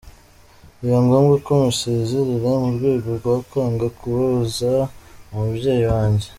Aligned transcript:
Biba 0.79 0.99
ngombwa 1.05 1.35
ko 1.45 1.51
musezerera 1.63 2.51
mu 2.63 2.69
rwego 2.75 3.07
rwo 3.19 3.35
kwanga 3.49 3.85
kubabaza 3.99 4.71
umubyeyi 5.31 5.85
wanjye. 5.93 6.27